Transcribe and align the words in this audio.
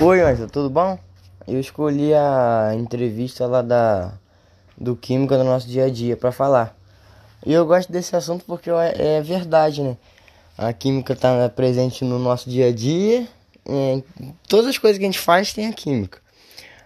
Oi, 0.00 0.20
Ângelo, 0.20 0.50
tudo 0.50 0.68
bom? 0.68 0.98
Eu 1.46 1.60
escolhi 1.60 2.12
a 2.12 2.72
entrevista 2.74 3.46
lá 3.46 3.62
da 3.62 4.12
do 4.76 4.96
Química 4.96 5.38
do 5.38 5.44
nosso 5.44 5.68
dia 5.68 5.84
a 5.84 5.88
dia 5.88 6.16
para 6.16 6.32
falar. 6.32 6.76
E 7.46 7.52
eu 7.52 7.64
gosto 7.64 7.92
desse 7.92 8.14
assunto 8.16 8.44
porque 8.44 8.68
é, 8.70 9.18
é 9.18 9.22
verdade, 9.22 9.82
né? 9.82 9.96
A 10.58 10.72
química 10.72 11.12
está 11.12 11.48
presente 11.48 12.04
no 12.04 12.18
nosso 12.18 12.50
dia 12.50 12.68
a 12.68 12.72
dia. 12.72 13.28
É, 13.64 14.02
todas 14.48 14.66
as 14.66 14.78
coisas 14.78 14.98
que 14.98 15.04
a 15.04 15.06
gente 15.06 15.18
faz 15.18 15.52
tem 15.52 15.68
a 15.68 15.72
química. 15.72 16.18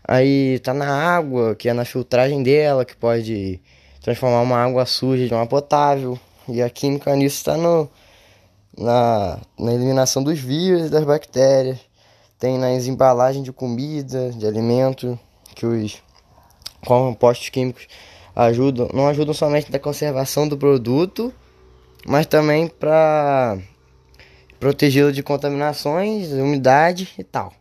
Aí 0.07 0.59
tá 0.59 0.75
na 0.75 0.87
água, 0.87 1.55
que 1.55 1.69
é 1.69 1.73
na 1.73 1.87
filtragem 1.87 2.43
dela, 2.43 2.85
que 2.85 2.95
pode 2.95 3.59
transformar 4.03 4.43
uma 4.43 4.59
água 4.59 4.85
suja 4.85 5.27
de 5.27 5.33
uma 5.33 5.47
potável. 5.47 6.21
E 6.47 6.61
a 6.61 6.69
química 6.69 7.17
nisso 7.17 7.39
está 7.39 7.57
no, 7.57 7.89
na, 8.77 9.39
na 9.59 9.73
eliminação 9.73 10.23
dos 10.23 10.39
vírus 10.39 10.89
e 10.89 10.91
das 10.91 11.05
bactérias 11.05 11.88
tem 12.39 12.59
nas 12.59 12.87
embalagens 12.87 13.45
de 13.45 13.53
comida, 13.53 14.31
de 14.31 14.47
alimento, 14.47 15.19
que 15.55 15.67
os 15.67 16.03
compostos 16.87 17.49
químicos 17.49 17.89
ajudam, 18.35 18.89
não 18.95 19.09
ajudam 19.09 19.35
somente 19.35 19.73
na 19.73 19.79
conservação 19.79 20.47
do 20.47 20.57
produto, 20.57 21.35
mas 22.07 22.27
também 22.27 22.69
para 22.69 23.59
protegê-lo 24.61 25.13
de 25.13 25.23
contaminações, 25.23 26.31
umidade 26.33 27.09
e 27.19 27.25
tal. 27.25 27.53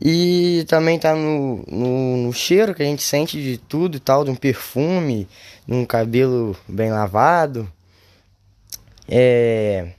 E 0.00 0.64
também 0.68 0.98
tá 0.98 1.14
no, 1.14 1.62
no, 1.68 2.16
no, 2.16 2.32
cheiro 2.32 2.74
que 2.74 2.82
a 2.82 2.86
gente 2.86 3.02
sente 3.02 3.42
de 3.42 3.58
tudo 3.58 3.96
e 3.96 4.00
tal, 4.00 4.24
de 4.24 4.30
um 4.30 4.36
perfume, 4.36 5.28
de 5.66 5.74
um 5.74 5.84
cabelo 5.84 6.56
bem 6.66 6.90
lavado. 6.90 7.70
É, 9.06 9.90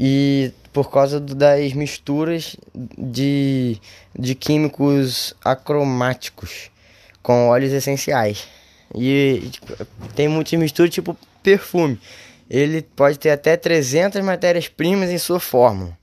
e 0.00 0.52
por 0.78 0.92
causa 0.92 1.18
das 1.18 1.72
misturas 1.72 2.56
de, 2.72 3.80
de 4.16 4.32
químicos 4.36 5.34
acromáticos 5.44 6.70
com 7.20 7.48
óleos 7.48 7.72
essenciais. 7.72 8.46
E 8.94 9.48
tipo, 9.50 9.74
tem 10.14 10.28
muitas 10.28 10.56
misturas 10.56 10.94
tipo 10.94 11.18
perfume. 11.42 11.98
Ele 12.48 12.80
pode 12.80 13.18
ter 13.18 13.30
até 13.30 13.56
300 13.56 14.22
matérias-primas 14.22 15.10
em 15.10 15.18
sua 15.18 15.40
fórmula. 15.40 15.98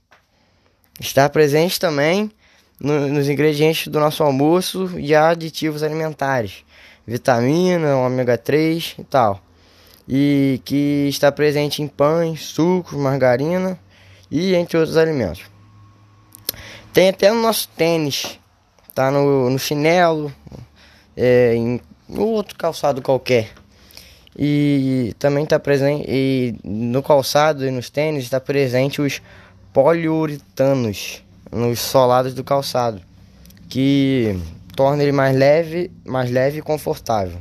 Está 1.00 1.26
presente 1.26 1.80
também 1.80 2.30
no, 2.78 3.08
nos 3.08 3.30
ingredientes 3.30 3.88
do 3.88 3.98
nosso 3.98 4.22
almoço 4.22 4.90
e 4.98 5.14
aditivos 5.14 5.82
alimentares, 5.82 6.66
vitamina, 7.06 7.96
ômega 7.96 8.36
3 8.36 8.96
e 8.98 9.04
tal. 9.04 9.40
E 10.06 10.60
que 10.66 11.06
está 11.08 11.32
presente 11.32 11.80
em 11.82 11.88
pães, 11.88 12.42
sucos, 12.42 12.92
margarina 12.92 13.80
e 14.30 14.54
entre 14.54 14.76
outros 14.76 14.96
alimentos. 14.96 15.42
Tem 16.92 17.08
até 17.08 17.30
no 17.30 17.42
nosso 17.42 17.68
tênis, 17.76 18.38
tá 18.94 19.10
no, 19.10 19.50
no 19.50 19.58
chinelo, 19.58 20.32
é, 21.16 21.54
em 21.54 21.80
outro 22.08 22.56
calçado 22.56 23.02
qualquer. 23.02 23.50
E 24.38 25.14
também 25.18 25.44
está 25.44 25.58
presente 25.58 26.58
no 26.62 27.02
calçado 27.02 27.66
e 27.66 27.70
nos 27.70 27.88
tênis 27.88 28.24
está 28.24 28.38
presente 28.38 29.00
os 29.00 29.22
poliuretanos 29.72 31.22
nos 31.50 31.80
solados 31.80 32.34
do 32.34 32.44
calçado, 32.44 33.00
que 33.68 34.38
torna 34.74 35.02
ele 35.02 35.12
mais 35.12 35.36
leve, 35.36 35.90
mais 36.04 36.30
leve 36.30 36.58
e 36.58 36.62
confortável. 36.62 37.38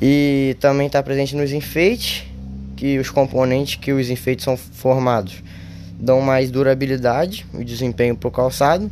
E 0.00 0.56
também 0.60 0.86
está 0.86 1.02
presente 1.02 1.36
nos 1.36 1.52
enfeites 1.52 2.29
que 2.80 2.98
os 2.98 3.10
componentes 3.10 3.74
que 3.74 3.92
os 3.92 4.08
enfeites 4.08 4.42
são 4.42 4.56
formados 4.56 5.42
dão 5.98 6.22
mais 6.22 6.50
durabilidade 6.50 7.44
e 7.52 7.62
desempenho 7.62 8.16
para 8.16 8.28
o 8.28 8.30
calçado. 8.30 8.90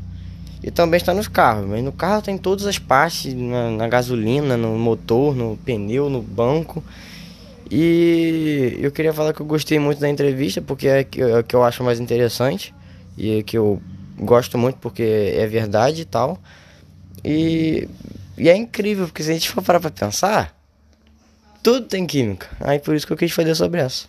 E 0.62 0.70
também 0.70 0.98
está 0.98 1.14
nos 1.14 1.26
carros, 1.26 1.66
mas 1.66 1.82
no 1.82 1.90
carro 1.90 2.20
tem 2.20 2.36
todas 2.36 2.66
as 2.66 2.78
partes, 2.78 3.32
na, 3.32 3.70
na, 3.70 3.88
gasolina, 3.88 4.58
no 4.58 4.76
motor, 4.78 5.34
no 5.34 5.56
pneu, 5.64 6.10
no 6.10 6.20
banco. 6.20 6.84
E 7.70 8.76
eu 8.78 8.92
queria 8.92 9.14
falar 9.14 9.32
que 9.32 9.40
eu 9.40 9.46
gostei 9.46 9.78
muito 9.78 10.00
da 10.00 10.08
entrevista, 10.10 10.60
porque 10.60 10.86
é 10.86 11.04
que, 11.04 11.22
é 11.22 11.42
que 11.42 11.56
eu 11.56 11.64
acho 11.64 11.82
mais 11.82 11.98
interessante. 11.98 12.74
E 13.16 13.38
é 13.38 13.42
que 13.42 13.56
eu 13.56 13.80
gosto 14.18 14.58
muito 14.58 14.76
porque 14.76 15.32
é 15.34 15.46
verdade 15.46 16.02
e 16.02 16.04
tal. 16.04 16.38
E, 17.24 17.88
e 18.36 18.50
é 18.50 18.54
incrível, 18.56 19.06
porque 19.06 19.22
se 19.22 19.30
a 19.30 19.32
gente 19.32 19.48
for 19.48 19.62
parar 19.62 19.80
para 19.80 19.90
pensar, 19.90 20.57
tudo 21.68 21.86
tem 21.86 22.06
química. 22.06 22.48
Aí 22.60 22.78
por 22.78 22.94
isso 22.94 23.06
que 23.06 23.12
eu 23.12 23.16
quis 23.16 23.30
fazer 23.30 23.54
sobre 23.54 23.80
essa. 23.80 24.06